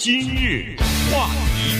[0.00, 0.76] 今日
[1.10, 1.74] 话题，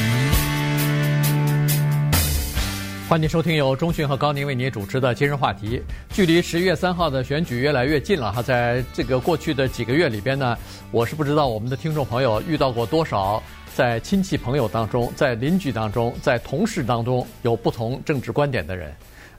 [3.08, 5.80] 欢迎收听由中讯和高宁为您主持的今日话题。
[6.10, 10.58] 距离十一月三号的选举越来越近了哈，在这个过去的几个月里边呢，
[10.90, 13.40] 我是不知道我们的听众朋友遇到过多少
[13.72, 18.92] 在亲戚朋友当中、在邻居当中、在同事当中有不同政治观点的人。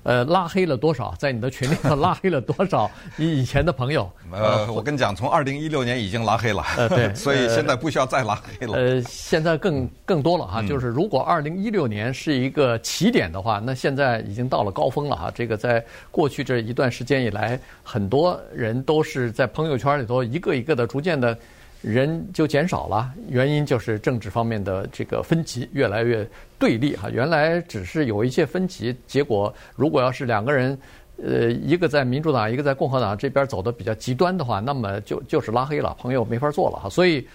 [0.04, 1.13] 呃，拉黑了多少？
[1.20, 4.09] 在你的群里头拉黑了多少 你以前的朋友？
[4.32, 6.64] 呃，我跟你讲，从二零一六年已经拉黑了。
[6.77, 8.73] 呃，对，所以现在不需要再拉黑了。
[8.73, 15.32] 呃，现在更更多了哈，就是如果二零一六年是一个起点的话，那现在已经到了高峰了哈。
[15.36, 21.38] 这个在过去这一段时间以来，很多人都是在朋友圈里头一个一个的逐渐的。
[21.82, 27.10] 人就减少了，原因就是政治方面的这个分歧越来越对立哈。
[27.10, 30.78] 原来只是有一些分歧，结果如果要是两个人，
[31.24, 36.89] 呃，一个在民主党，一个在共和党这边走的比较极端的话，那么就就是拉黑了，朋友没法做了哈。
[36.89, 37.25] 所以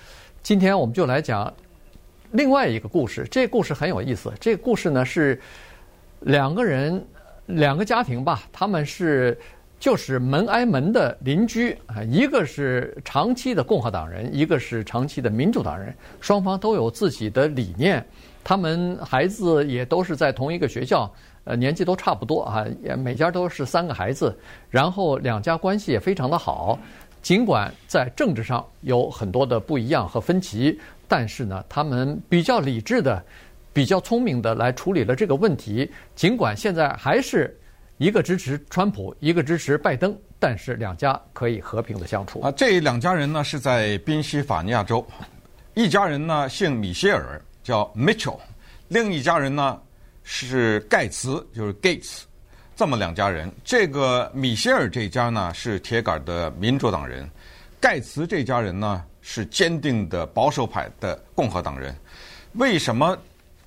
[0.43, 1.51] 今天我们就来讲
[2.33, 4.31] 另外一个故事，这个故事很有意思。
[4.39, 5.41] 这个故事呢是
[6.21, 7.03] 两个人，
[7.47, 9.39] 两个家庭吧，他们是。
[9.85, 18.03] 就是门挨门的邻居啊，一个是长期的共和党人，一个是长期的民主党人，双方都有自己的理念，
[18.43, 21.13] 他们孩子也都是在同一个学校，
[21.45, 24.35] 呃，年纪都差不多啊，也每家都是三个孩子，
[24.71, 26.79] 然后两家关系也非常的好，
[27.21, 33.23] 尽管在政治上有很多的不一样和分歧，但是呢，他们比较理智的、
[33.71, 37.55] 比较聪明的来处理了这个问题，尽管现在还是。
[37.99, 42.41] 一个支持川普，一个支持拜登，但是两家可以和平的相处。
[42.41, 45.07] 啊，这两家人呢是在宾夕法尼亚州，
[45.75, 48.39] 一家人呢姓米歇尔，叫 Mitchell，
[48.89, 49.81] 另一家人呢
[50.25, 52.23] 是盖茨，就是 Gates，
[52.75, 53.51] 这么两家人。
[53.63, 57.31] 这个米歇尔这家呢是铁杆的民主党人，
[57.81, 61.95] 盖茨这家人呢是坚定的保守派的共和党人。
[62.55, 63.17] 为什么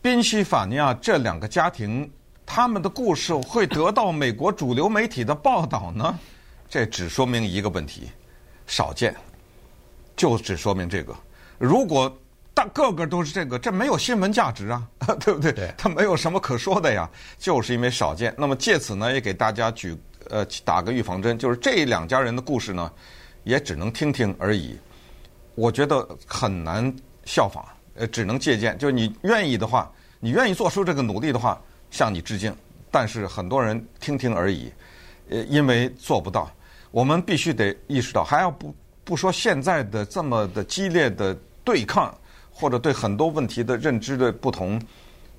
[0.01, 2.11] 宾夕法尼亚这两个家庭？
[2.47, 6.17] 他们的故事会得到美国主流媒体的报道呢？
[6.69, 8.09] 这只说明一个问题：
[8.65, 9.13] 少见。
[10.15, 11.13] 就只说明这个。
[11.59, 12.11] 如果
[12.53, 14.87] 大个个都是这个，这没有新闻价值啊，
[15.19, 15.51] 对不对？
[15.51, 15.71] 对。
[15.77, 17.07] 他没有什么可说的呀，
[17.37, 18.33] 就是因为少见。
[18.37, 19.95] 那么借此呢，也给大家举
[20.29, 22.91] 呃打个预防针，就是这两家人的故事呢，
[23.43, 24.75] 也只能听听而已。
[25.53, 26.91] 我觉得很难
[27.25, 27.63] 效仿，
[27.95, 28.75] 呃，只能借鉴。
[28.79, 31.61] 就是你愿意的话，你愿意做出这个努力的话。
[31.91, 32.55] 向你致敬，
[32.91, 34.71] 但是很多人听听而已，
[35.29, 36.51] 呃，因为做不到。
[36.91, 42.15] 我们必须得意识到，还要不不说现在的这么的激烈的对抗，
[42.51, 44.81] 或者对很多问题的认知的不同，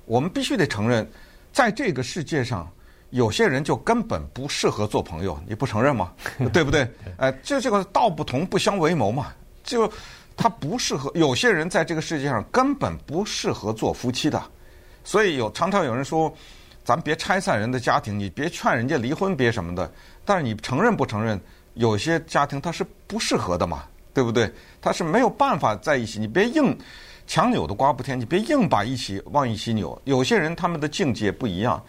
[0.05, 1.07] 我们必须得承认，
[1.51, 2.71] 在这个世界上，
[3.09, 6.13] 有些人就根本不适合做朋友，你不承认吗？
[6.53, 6.87] 对不对？
[7.17, 9.33] 哎，就这个道不同不相为谋嘛，
[9.63, 9.91] 就
[10.37, 11.11] 他不适合。
[11.15, 14.41] 有些人在这个世界上根本不适合做夫妻的。
[15.09, 16.31] 所以有常常有人说，
[16.83, 19.91] 咱别拆散人的家庭，你别劝人家离婚，别什么的。
[20.23, 21.41] 但是你承认不承认，
[21.73, 24.53] 有些家庭它是不适合的嘛，对不对？
[24.79, 26.19] 他是没有办法在一起。
[26.19, 26.77] 你别硬
[27.25, 29.99] 强扭的瓜不甜，你别硬把一起往一起扭。
[30.03, 31.83] 有些人他们的境界不一样，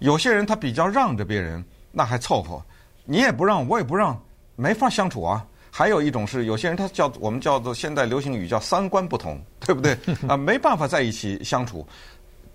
[0.00, 2.60] 有些人他比较让着别人，那还凑合。
[3.04, 4.20] 你也不让，我也不让，
[4.56, 5.46] 没法相处啊。
[5.70, 9.96] 还有一种是，有些人他叫我们叫做现在流行语叫三观不同，对不对？
[10.28, 11.86] 啊，没办法在一起相处。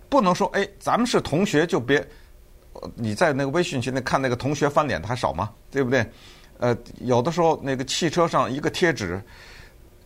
[0.09, 2.05] 不能说哎，咱们是同学就别，
[2.95, 5.51] 你在那个微信群里看那个同学翻脸的还少吗？
[5.69, 6.05] 对不对？
[6.57, 9.21] 呃，有的时候那个汽车上一个贴纸，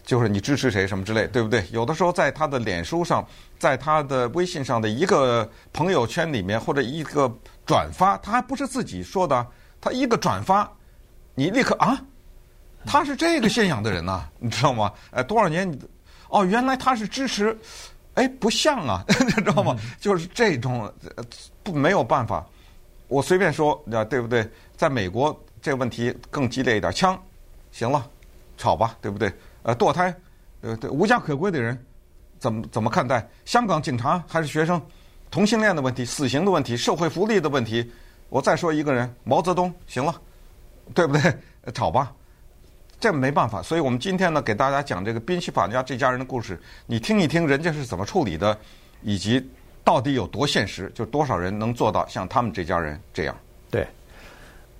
[0.04, 1.66] 就是你支持谁什么之类，对不对？
[1.72, 3.26] 有的时候在他的脸书上，
[3.58, 7.34] 在他的微信上的一个朋友圈里面或者一个
[7.66, 9.48] 转发，他还不是自己说的，
[9.82, 10.72] 他一个转发，
[11.34, 12.00] 你立刻啊，
[12.86, 14.92] 他是这个信仰的人呐、你知道吗？
[15.12, 15.80] 哎，多少年
[16.30, 17.58] 哦，原来他是支持。
[18.16, 19.76] 哎，不像啊， 你知道吗？
[20.00, 20.92] 就是这种
[21.64, 22.46] 不没有办法。
[23.08, 24.48] 我随便说，对不对？
[24.76, 27.22] 在美国这个问题更激烈一点，枪
[27.72, 28.08] 行了，
[28.58, 29.32] 吵吧，对不对？
[29.64, 30.16] 呃，堕胎，
[30.62, 31.78] 呃，对，无家可归的人
[32.40, 33.28] 怎么怎么看待？
[33.46, 34.82] 香港警察还是学生？
[35.32, 37.92] 同性恋的问题、死刑的问题、社会福利的问题。
[38.30, 40.16] 我再说一个人，毛泽东，行了，
[40.94, 41.38] 对不对？
[41.74, 42.12] 吵吧。
[43.04, 48.58] 这没办法，所以我们今天呢，给大家讲这个宾夕法尼亚这家人的故事，你听一听人家是怎么处理的，
[49.02, 49.46] 以及
[49.84, 53.36] 到底有多现实，就多少人能做到像他们这家人这样。
[53.70, 53.86] 对，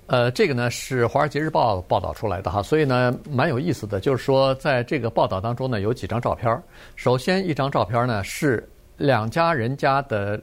[0.06, 6.62] 呃，这个呢是《华尔街日报》报道出来的哈，所以呢蛮有意思的，就是说在这个报道当中呢有几张照片。
[6.96, 8.66] 首先一张照片呢是
[8.96, 10.42] 两家人家的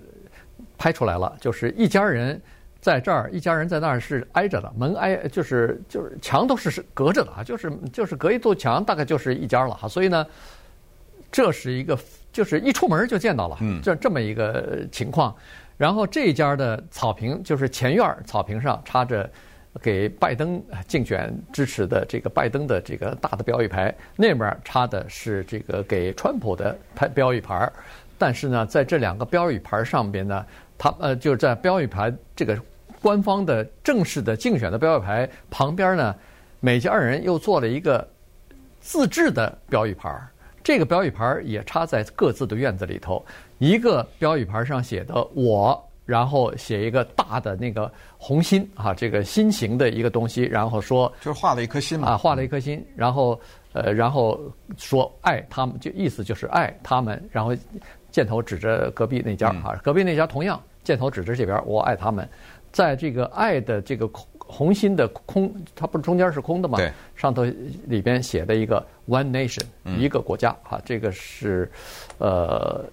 [0.77, 2.39] 拍出来了，就是一家人。
[2.81, 9.87] 在这儿，一家人在那儿是挨着的，门挨就是就是墙都是是隔着的啊，就是就是隔一堵墙，大概就是一家了哈。
[9.87, 10.25] 所以呢，
[11.31, 11.97] 这是一个
[12.33, 15.35] 就是一出门就见到了，这这么一个情况。
[15.77, 19.29] 然后这一家的草坪就是前院草坪上插着
[19.81, 27.71] 给拜登竞选支持的这个拜登的这个大的标语牌，那边插的是这个给川普的牌标语牌。
[28.17, 30.45] 但是呢，在这两个标语牌上边呢，
[30.77, 32.55] 他呃就是在标语牌这个
[33.01, 36.15] 官方的正式的竞选的标语牌旁边呢，
[36.59, 38.07] 每家人又做了一个
[38.79, 40.15] 自制的标语牌。
[40.63, 43.25] 这个标语牌也插在各自的院子里头，
[43.57, 53.39] 一个标语牌上写的“我”，然后写一个大的那个红心啊，这个心形的一个东西，然后说就是画了一颗心嘛，啊，画了一颗心，然后
[53.73, 54.39] 呃，然后
[54.77, 57.55] 说爱他们，就意思就是爱他们，然后
[58.11, 62.29] 箭头指着隔壁那家啊，隔壁那家同样箭头指着这边，我爱他们，
[62.71, 64.25] 在这个爱的这个空。
[64.53, 66.77] 红心的空，它不是中间是空的吗？
[66.77, 67.45] 对，上头
[67.85, 69.63] 里边写的一个 “One Nation”，
[69.97, 71.71] 一个国家哈，这个是，
[72.17, 72.83] 呃，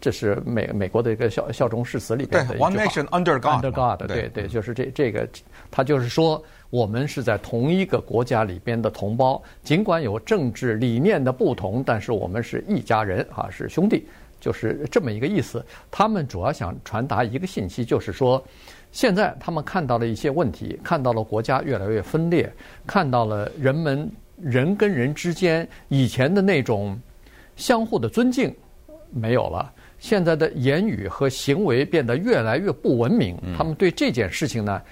[0.00, 3.64] 这是美美国的一个效效忠誓词里边的 “One Nation under God”。
[3.64, 5.28] under God，对对，就是这这个，
[5.72, 6.40] 他就是说，
[6.70, 14.06] 我们是在同一个国家里边的同胞，尽管有政治理念的不同，但是我们是一家人啊，是兄弟，
[14.40, 15.66] 就是这么一个意思。
[15.90, 18.40] 他们主要想传达一个信息，就是说。
[18.92, 22.52] 现在他们看到了一些问题，看到了国家越来越分裂，
[22.86, 24.08] 看到了人们
[24.38, 26.96] 人跟人之间以前的那种
[27.56, 28.54] 相互的尊敬
[29.10, 29.72] 没有了。
[29.98, 33.36] 现在的言语和行为变得越来越不文明。
[33.56, 34.82] 他们对这件事情呢，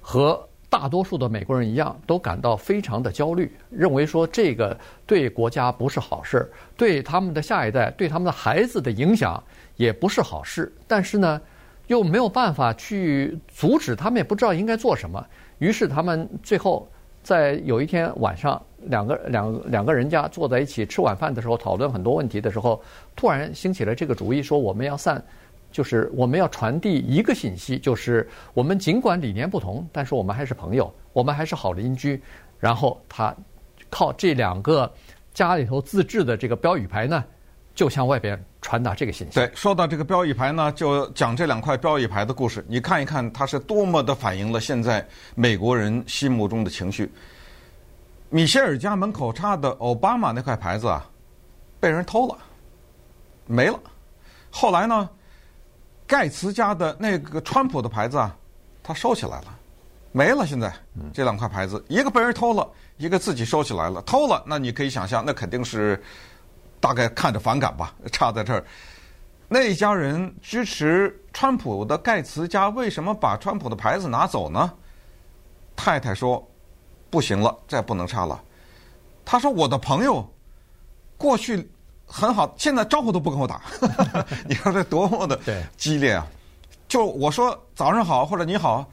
[0.00, 9.42] 和大多数的美国人一样，都感到非常的焦虑，认为说这个对国家不是好事，对他们的下一代、对他们的孩子的影响
[9.76, 10.70] 也不是好事。
[10.86, 11.40] 但是呢，
[11.88, 15.22] 又没有办法去阻止，他们也不知道应该做什么。
[15.58, 16.88] 于是他们最后
[17.22, 22.80] 在有一天晚上，两个两两个人家坐在一起吃晚饭的时候，讨论很多问题的时候，
[23.16, 25.22] 突然兴起了这个主意，说我们要散，
[25.72, 32.22] 就是我们要传递一个信息，就是我们尽管理念不同，但是我们还是朋友，我们还是好邻居。
[32.58, 33.34] 然后他
[33.88, 34.90] 靠这两个
[35.32, 37.24] 家里头自制的这个标语牌呢，
[37.78, 39.34] 就向外边传达这个信息。
[39.34, 42.64] 对，说到这个标语牌呢，就讲这两块标语牌的故事。
[42.66, 47.08] 你看一看，它是多么的反映了现在美国人心目中的情绪。
[48.30, 51.08] 米歇尔家门口插的奥巴马那块牌子啊，
[51.78, 52.36] 被人偷了，
[53.46, 53.78] 没了。
[54.50, 55.08] 后来呢，
[56.04, 58.36] 盖茨家的那个川普的牌子啊，
[58.82, 59.58] 他收起来了，
[60.10, 60.44] 没了。
[60.44, 60.74] 现在
[61.14, 64.02] 这两块牌子，一个被人偷了，一个自己收起来了。
[64.02, 66.02] 偷了，那你可以想象，那肯定是。
[66.80, 68.64] 大概看着反感吧，差在这儿。
[69.48, 74.70] 那一家人支持川普的盖茨家为什么把川普的牌子拿走呢？
[75.74, 76.46] 太太说
[77.08, 78.38] ：“不行了，再不能差了。”
[79.24, 80.28] 他说：“我的朋友
[81.16, 81.70] 过去
[82.04, 83.62] 很好，现在招呼都不跟我打。”
[84.46, 85.38] 你说这多么的
[85.76, 86.26] 激烈啊！
[86.86, 88.84] 就我说早上好或者你好，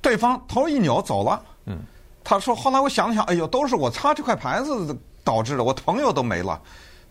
[0.00, 1.42] 对方头一扭走了。
[1.66, 1.78] 嗯，
[2.24, 6.60] 他说后来我想了想，哎呦，都是我擦这块牌子导致的，我朋友都没了。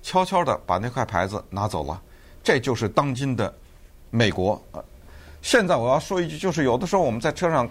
[0.02, 2.02] 悄悄地把那块牌子拿走了，
[2.44, 3.54] 这就是当今的
[4.10, 4.62] 美国。
[5.42, 7.70] 现在我要说一句，就是有的时候我们在车上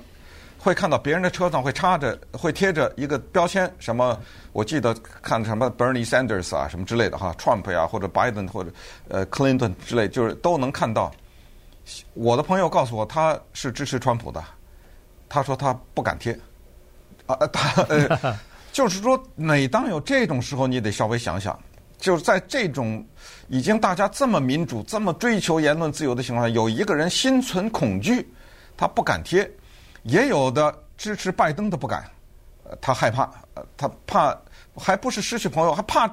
[0.59, 4.19] 会看到别人的车上会插着、会贴着一个标签，什么
[4.53, 8.71] 我记得看什么 Bernie Sanders 啊什么之类的哈，Trump 呀或者 Biden 或者
[9.09, 11.13] 呃 Clinton 之类，就是都能看到。
[12.15, 14.43] 我的朋友告诉我他是支持川普的，
[15.29, 16.39] 他说他不敢贴
[17.27, 18.39] 啊，他呃
[18.73, 21.59] 就是说每当有这种时候，你得稍微想想。
[21.99, 23.05] 就是在这种
[23.49, 28.33] 已经大家这么民主、这么追求言论自由的情况下，有一个人心存恐惧，
[28.77, 29.45] 他不敢贴；
[30.05, 32.05] 也有的支持拜登的不敢，
[32.81, 33.29] 他害怕，
[33.77, 34.37] 他怕
[34.77, 36.09] 还不是失去朋友，还怕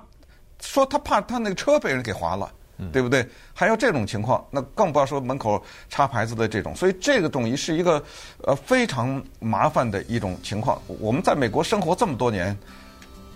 [0.59, 2.51] 说他怕他那个车被人给划了，
[2.91, 3.27] 对不对？
[3.53, 6.75] 还有这种情况，那更不要说门口插牌子的这种。
[6.75, 8.03] 所以这个东西是一个
[8.43, 10.81] 呃非常麻烦的一种情况。
[10.87, 12.57] 我们在美国生活这么多年，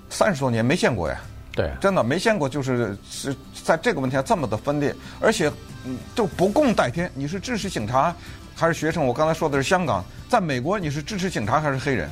[0.09, 1.21] 三十多年没见过呀。
[1.53, 5.51] 对，真的没见过，就是是在这个问题上这么的分裂，而且
[5.85, 7.11] 嗯，就不共戴天。
[7.13, 8.15] 你是支持警察
[8.55, 9.05] 还是学生？
[9.05, 12.09] 我刚才说的是香港，在美国你是支持警察还是黑人？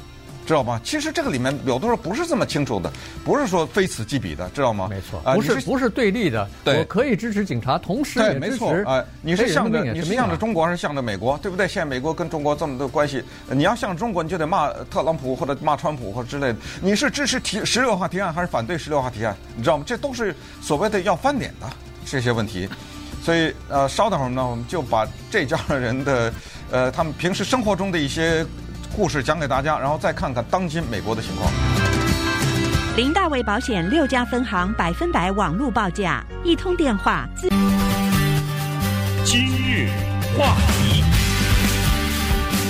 [0.48, 0.80] 知道吗？
[0.82, 2.90] 其实这个里面有的时候不是这么清楚的，
[3.26, 4.88] 不是说非此即彼的，知道吗？
[4.90, 6.50] 没错，不是不是对立的。
[6.64, 8.86] 对，我可以支持警察，同时也支持。
[8.88, 11.38] 哎，你是向着你是向着中国还是向着美国？
[11.40, 11.68] 对不对？
[11.68, 16.56] 现在美国跟中国这么多关系，你要向中国，你就得骂特朗普或者骂川普或者之类的。
[16.82, 19.36] 你是支持提十六号提案还是反对十六号提案？
[19.54, 19.84] 你知道吗？
[19.86, 21.70] 这都是所谓的要翻脸的
[22.06, 22.70] 这些问题。
[23.22, 26.34] 所以呃，稍等会儿呢，我们就把这家人的
[26.72, 28.46] 呃，他们平时生活中的一些。
[28.98, 31.52] 故事讲给大家，然后再看看当今美国的情况。
[32.96, 37.30] 林大卫保险六家分行百分百网络报价，一通电话。
[39.24, 39.88] 今日
[40.36, 41.04] 话题，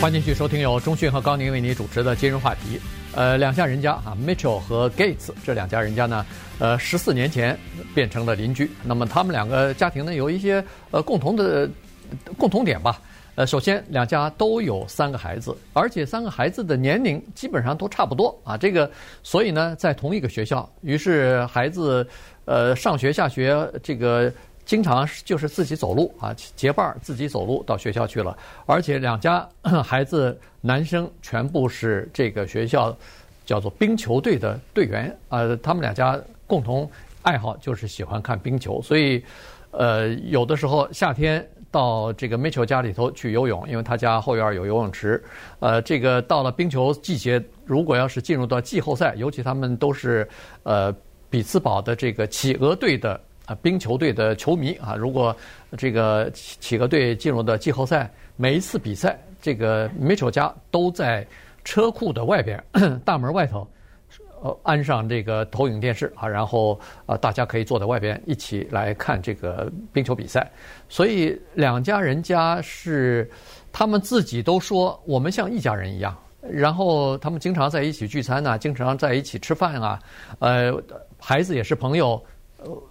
[0.02, 2.78] 欢迎继续收听由中讯和高宁为您主持的今日话题。
[3.16, 6.26] 呃，两家人家啊，Mitchell 和 Gates 这两家人家呢，
[6.60, 7.58] 呃，十四年前
[7.96, 8.70] 变成了邻居。
[8.84, 11.70] 那么他们两个家庭呢，有一些呃共同的
[12.38, 13.00] 共同点吧。
[13.38, 18.58] 呃，首先两家都有三个孩子，而且三个孩子的年龄基本上都差不多啊。
[18.58, 18.90] 这个，
[19.22, 22.06] 所以呢，在同一个学校，于是孩子
[22.46, 24.34] 呃上学下学，这个
[24.66, 28.36] 经常就是自己走路啊，结伴自己走路到学校去了。
[28.66, 29.48] 而且两家
[29.86, 32.98] 孩子男生全部是这个学校
[33.46, 36.90] 叫做冰球队的队员啊，呃，他们两家共同
[37.22, 39.24] 爱好就是喜欢看冰球，所以
[39.70, 41.48] 呃有的时候夏天。
[41.72, 45.22] 到这个 Mitchell 家里头去游泳，因为他家后院有游泳池。
[45.60, 50.28] 呃，这个到了冰球季节，如果要是进入到季后赛，尤其他们都是
[50.64, 50.94] 呃
[51.30, 55.36] 比茨堡的这个企鹅队的啊冰球队的球迷啊，如果
[55.78, 61.28] 这个企鹅队进入到季后赛，每一次比赛，这个 Mitchell 家都在
[61.64, 62.64] 车库的外边
[63.04, 63.68] 大门外头。
[64.42, 70.48] 呃，安上这个投影电视啊，然后啊，大家可以坐在外边一起来看这个冰球比赛。
[70.88, 73.28] 所以两家人家是
[73.72, 76.16] 他们自己都说我们像一家人一样。
[76.50, 80.00] 然后他们经常在一起聚餐呐，经常在一起吃饭啊。
[80.40, 80.72] 呃，
[81.20, 82.24] 孩子也是朋友。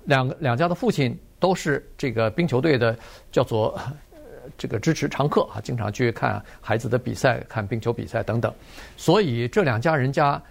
[0.04, 2.96] 两两家的父亲都是这个冰球队的，
[3.30, 3.78] 叫做
[4.58, 8.52] 这个支持常客啊，经常去看孩子的比赛，看冰球比赛等等。
[8.96, 10.42] 所以这两家人家。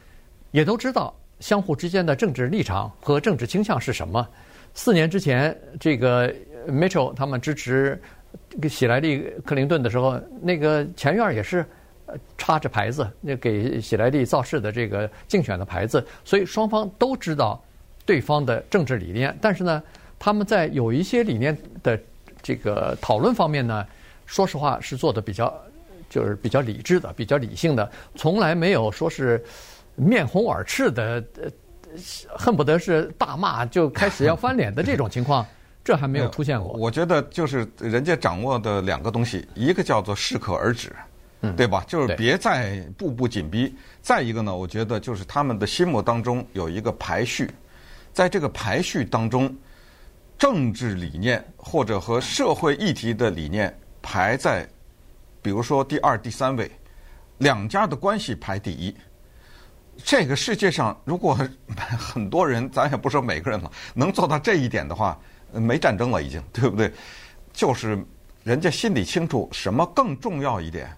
[0.55, 4.25] 也都知道相互之间的政治立场和政治倾向是什么。
[4.73, 6.33] 四年之前，这个
[6.65, 8.01] Mitchell 他们支持
[8.69, 11.65] 喜来利克林顿的时候，那个前院也是
[12.37, 16.01] 插着牌子，那给喜来利造势的这个竞选的牌子。
[16.23, 17.61] 所以双方都知道
[18.05, 19.83] 对方的政治理念，但是呢，
[20.17, 21.99] 他们在有一些理念的
[22.41, 23.85] 这个讨论方面呢，
[24.25, 25.53] 说实话是做的比较
[26.09, 29.43] 就是比较理智的、比较理性的，从来没有说是。
[29.95, 31.49] 面红耳赤的，呃，
[32.37, 35.45] 恨不得是大骂就开始要翻脸的这种情况，
[35.83, 36.73] 这还没有出现过。
[36.73, 40.93] 我觉得就是人家掌握的两个东西，一个叫做适可而止，
[41.41, 41.83] 嗯，对吧？
[41.87, 43.73] 就是别再步步紧逼。
[44.01, 47.49] 再一个呢，我觉得就是他们的心目当中有一个排序，
[48.11, 49.55] 在这个排序当中，
[50.37, 54.67] 政治理念或者和社会议题的理念排在，
[55.41, 56.69] 比如说第二、第三位，
[57.37, 58.93] 两家的关系排第一。
[60.03, 61.37] 这个世界上，如果
[61.97, 65.17] 很多人，咱也不说每个人了，能做到这一点的话，
[65.51, 66.91] 没战争了，已经，对不对？
[67.53, 67.97] 就是
[68.43, 70.95] 人家心里清楚什么更重要一点，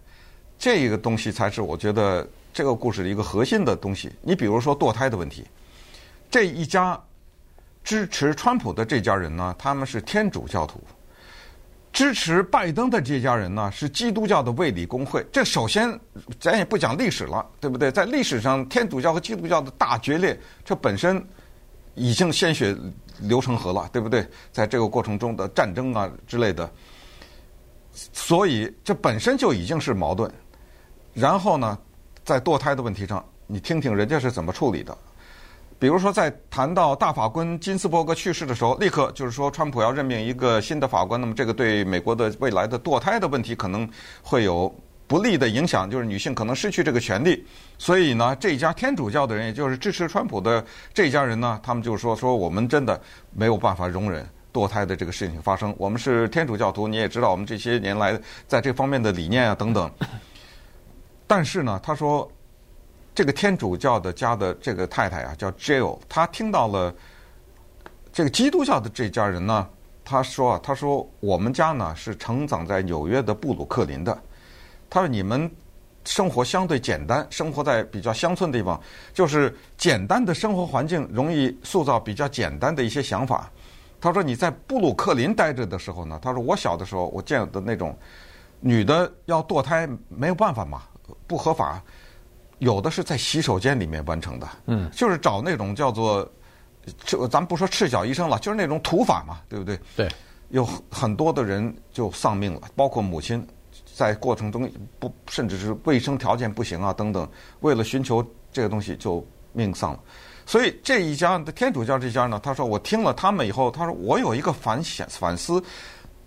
[0.58, 4.12] 这个东西才是我觉得这个故事的一个核心的东西。
[4.22, 5.46] 你比如说堕胎的问题，
[6.30, 7.00] 这一家
[7.84, 10.82] 支持川普的这家人呢，他们是天主教徒。
[11.98, 15.26] 支持拜登的这家人呢，是基督教的卫理公会。
[15.32, 16.00] 这首先，
[16.40, 17.92] 咱也不讲历史了，对不对？
[17.92, 21.28] 在历史上，天主教和基督教的大决裂，这本身
[21.96, 22.78] 已经鲜血
[23.22, 24.24] 流成河了，对不对？
[24.52, 26.70] 在这个过程中的战争啊之类的，
[28.14, 30.32] 所以这本身就已经是矛盾。
[31.16, 31.76] 然后呢，
[32.24, 34.96] 在堕胎的问题上，你听听人家是怎么处理的。
[35.80, 43.88] 比如说，在谈到大法官金斯伯格去世的时候，立刻就是说，川普要任命一个新的法官，那么这个对美国的未来的堕胎的问题可能
[44.24, 44.74] 会有
[45.06, 47.46] 不利的影响，就是女性可能失去这个权利。
[47.78, 50.66] 所以呢，这一家天主教的人，也就是支持川普的
[50.96, 53.00] 这一家人呢，他们就说说我们真的
[53.32, 55.72] 没有办法容忍堕胎的这个事情发生。
[55.78, 59.92] 我们是天主教徒，你也知道我们这些年来在这方面的理念啊等等。
[61.28, 62.28] 但是呢，他说。
[63.18, 66.94] 这个天主教的家的这个太太啊，叫 Jill，她听到了
[68.14, 69.68] 这个基督教的这家人呢，
[70.06, 74.16] 她说啊，她说我们家呢是成长在纽约的布鲁克林的，
[74.88, 75.52] 她说你们
[76.06, 78.80] 生活相对简单，生活在比较乡村的地方，
[79.16, 83.50] 就是简单的生活环境容易塑造比较简单的一些想法。
[84.00, 87.98] 她说你在布鲁克林待着的时候呢，她说我小的时候我见的那种
[88.60, 90.84] 女的要堕胎没有办法嘛，
[91.26, 91.82] 不合法。
[92.60, 96.28] 有的是在洗手间里面完成的，嗯，就是找那种叫做，
[97.06, 99.80] 就咱们不说赤脚医生了，就是那种土法嘛，对不对？
[99.96, 100.10] 对，
[100.50, 103.46] 有很多的人就丧命了，包括母亲，
[103.94, 110.00] 在过程中不甚至是卫生条件不行啊等等，为了寻求这个东西就命丧了。
[110.46, 115.62] 所以这一家的天主教这家呢，他说我听了他们以后，他说我有一个反想反思，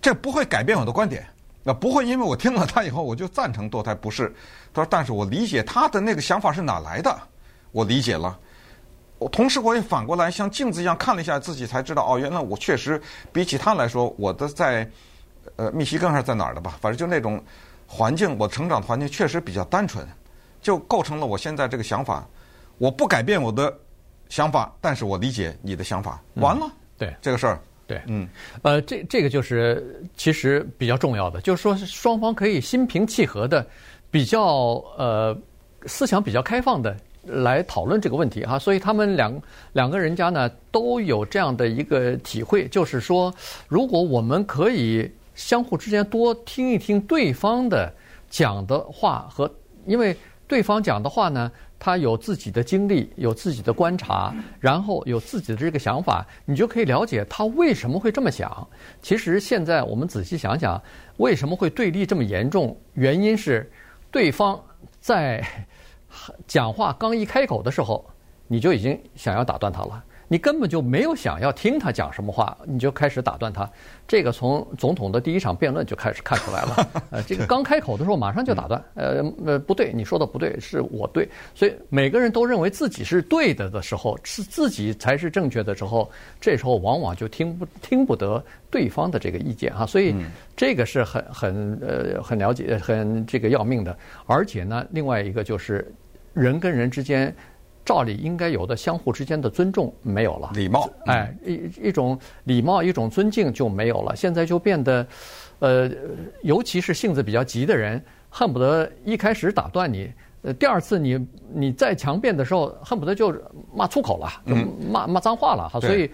[0.00, 1.26] 这不会改变我的观点。
[1.62, 4.34] 那不会，因为我听了他以后，我就赞成堕胎，不是？
[4.72, 7.16] 他说，但是我理解他的那个想法是哪来的，
[7.72, 8.38] 我理解了。
[9.18, 13.00] 我同时我也反过来像镜子一样看了一下自己，才知道哦，原来我确实
[13.32, 14.90] 比起他来说，我的在
[15.56, 17.42] 呃密西根还是在哪儿的吧，反正就那种
[17.86, 20.06] 环境，我成长的环境确实比较单纯，
[20.62, 22.26] 就构成了我现在这个想法。
[22.78, 23.78] 我不改变我的
[24.30, 26.18] 想法，但是我理解你的想法。
[26.36, 28.28] 完了，嗯、对这个事儿，对，嗯，
[28.62, 33.66] 呃，这这个就是其实比较重要的，就是说双方可以心平气和的，
[34.12, 34.44] 比较
[34.96, 35.36] 呃
[35.86, 36.96] 思想比较开放的。
[37.24, 39.42] 来讨论这个问题哈，所以他们两
[39.74, 43.32] 两个人家呢都有这样的一个体会，就是说，
[43.68, 47.92] 如果我们可以相互之间多听一听对方的
[48.30, 49.52] 讲的话和，
[49.84, 50.16] 因为
[50.48, 58.68] 对方讲的话呢，他有自己的经历，有自己的观察，然后有自己的这个想法，你就可以了解他为什么会这么想。
[59.02, 60.80] 其实现在我们仔细想想，
[61.16, 62.80] 为什么会对立这么严重？
[62.94, 63.68] 原因是
[64.12, 64.62] 对方
[65.00, 65.44] 在。
[66.44, 68.04] 讲话刚一开口的时候，
[68.48, 70.04] 你就已经想要打断他了。
[70.32, 73.68] 你根本就没有想要听他讲什么话，你就开始打断他。
[74.06, 76.88] 这个从总统的第一场辩论就开始看出来了。
[77.10, 78.80] 呃，这个刚开口的时候马上就打断。
[78.94, 81.28] 呃呃，不对，你说的不对，是我对。
[81.52, 86.08] 所以每个人都认为自己是对的的时候，是自己才是正确的时候，
[86.40, 89.84] 这时候往往就听不听不得对方的这个意见哈。
[89.84, 90.14] 所以
[90.54, 93.98] 这个是很很呃很了解很这个要命的。
[94.26, 95.92] 而且呢，另外一个就是
[96.34, 97.34] 人跟人之间。
[97.84, 104.14] 照理应该有的相互之间的尊重没有了，礼貌，哎，一一种礼貌，一种尊敬就没有了。
[104.14, 105.04] 现在就变得，
[105.58, 105.90] 呃，
[106.42, 113.34] 尤其是性子比较急的人，恨不得一开始打断你，呃，第二次你你再强辩的时候，恨不得就
[113.74, 114.54] 骂粗口了，就
[114.88, 115.80] 骂骂脏话了哈。
[115.80, 116.08] 所以，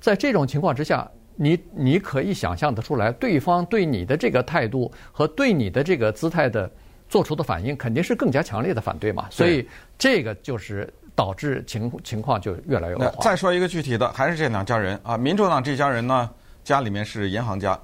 [0.00, 6.70] 在这种情况之下，你你可以想象得出来，对方对你的这个态度和对你的这个姿态的
[7.08, 9.26] 做出的反应，肯定是更加强烈的反对嘛。
[9.30, 10.90] 所以，这个就是。
[11.18, 13.24] 导致情情况就越来越恶化。
[13.24, 15.18] 再说一个具体的，还是这两家人啊。
[15.18, 16.30] 民主党这家人呢，
[16.62, 17.74] 家里面是银行家；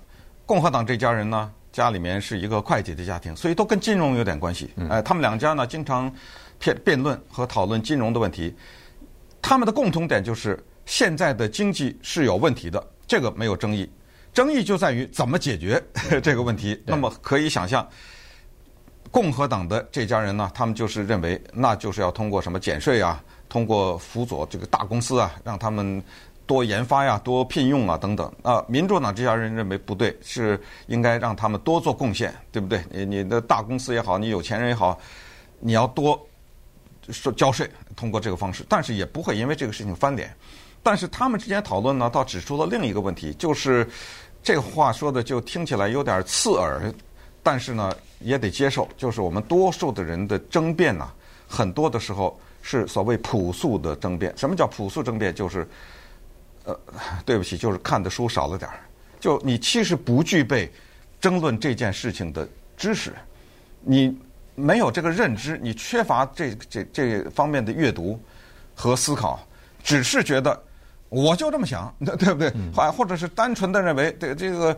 [0.47, 4.73] 共和党这家人呢，家里面是一个会计的家庭，所以都跟金融有点关系。
[4.89, 6.09] 哎，他们两家呢，经常
[6.61, 8.55] 辩辩论和讨论金融的问题。
[9.43, 13.91] 他们的共同点就是现在的经济是有问题的，这个没有争议。
[14.33, 15.83] 争议就在于怎么解决
[16.23, 16.81] 这个问题。
[16.87, 17.85] 那么可以想象。
[19.15, 26.03] 共和党的这家人呢，他们就是认为，那就是要通过什么减税啊，通过辅佐这个大公司啊，让他们
[26.47, 28.29] 多研发呀、多聘用啊等等。
[28.43, 32.83] 啊，民主党这家人认为不对，是应该让他们多做贡献，对不对？
[32.91, 34.99] 你你的大公司也好，你有钱人也好，
[35.61, 36.21] 你要多
[37.11, 40.35] 说交税，通过这个方式，但是也不会因为这个事情翻脸。
[40.83, 43.89] 但是他们之间讨论呢，倒指出了另一个问题，就是
[44.43, 46.93] 这个话说的就听起来有点刺耳。
[47.45, 51.07] 但是呢，也得接受，就是我们多数的人的争辩呢，
[51.47, 54.33] 很多的时候是所谓朴素的争辩。
[54.35, 55.35] 什么叫朴素争辩？
[55.35, 55.69] 就是，
[56.65, 56.75] 呃，
[57.27, 58.81] 对不起，就是看的书少了点儿。
[59.21, 60.73] 就你其实不具备
[61.21, 63.13] 争论这件事情的知识，
[63.83, 64.19] 你
[64.55, 68.19] 没有这个认知，你缺乏这这这方面的阅读
[68.75, 69.47] 和思考，
[69.83, 70.59] 只是觉得
[71.11, 72.51] 我就这么想， 对不对？
[72.75, 74.75] 或或者是单纯的认为对这个。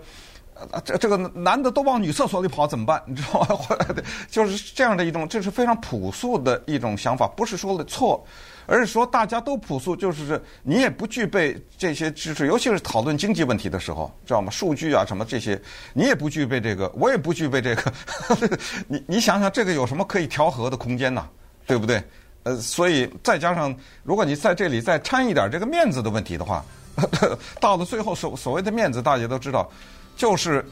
[0.72, 3.02] 啊，这这个男的都往女厕所里跑怎么办？
[3.06, 3.76] 你知道吗？
[4.30, 8.24] 就是这样的一种，这是非常朴素的一种想法，不是说的错，
[8.66, 14.50] 而是说大家都朴素，就是你也不具备这些知识，尤其是讨论经济问题的时候，知道吗？
[14.50, 15.60] 数据啊什么这些，
[15.92, 17.92] 你也不具备这个，我也不具备这个。
[18.88, 21.28] 你你想想，这个有什么可以调和的空间呢？
[21.66, 22.02] 对不对？
[22.44, 26.64] 呃，所以再加上，如果你在这里再掺一点这个面子的问题的话，
[27.60, 29.70] 到了最后所所谓的面子，大家都知道。
[30.16, 30.64] 就是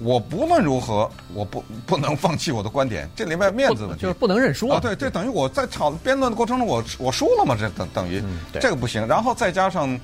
[0.00, 4.80] 我不论如何，我不不能放弃我的观点，这里面面子问题就是不能认输啊！
[4.80, 7.54] 对，这等于我在吵辩论的过程中，我我输了嘛？
[7.58, 9.06] 这等等于、嗯、这个不行。
[9.06, 9.98] 然后再加上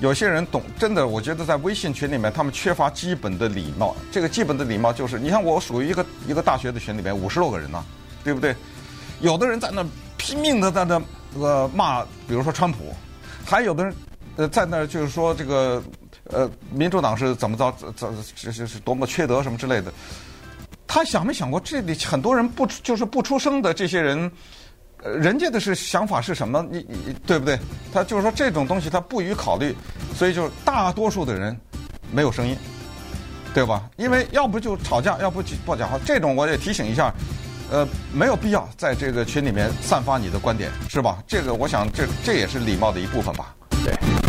[0.00, 3.94] 有些人懂，真的，我觉得在微信群里面，他们缺乏基本的礼貌。
[4.10, 7.84] 这个基本的礼貌就是，你看我属于一个一个大学的群里面五十多个人呢、啊，
[8.24, 8.56] 对不对？
[9.20, 9.84] 有的人在那
[10.16, 11.00] 拼命的在那
[11.38, 12.94] 呃骂，比如说川普，
[13.44, 13.94] 还有的人
[14.36, 15.82] 呃在那就是说这个。
[16.30, 17.72] 呃，民主党是怎么着？
[17.96, 19.92] 怎这是是多么缺德什么之类的？
[20.86, 24.30] 他想没想过，这里很多人不就是不出声的这些人，
[25.02, 26.66] 呃，人家的是想法是什么？
[26.70, 27.58] 你你对不对？
[27.92, 29.74] 他就是说这种东西他不予考虑，
[30.14, 31.56] 所以就大多数的人
[32.12, 32.56] 没有声音，
[33.52, 33.90] 对吧？
[33.96, 35.98] 因为要不就吵架，要不就不讲话。
[36.04, 37.12] 这种我也提醒一下，
[37.70, 41.22] 呃，没有必要在这个群里面散发你的观点，是吧？
[41.26, 43.54] 这个我想这这也是礼貌的一部分吧。
[43.84, 44.25] 对。